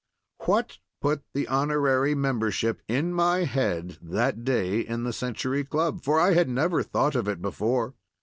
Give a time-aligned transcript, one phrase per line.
[0.45, 6.03] What put the honorary membership in my head that day in the Century Club?
[6.03, 7.93] for I had never thought of it before.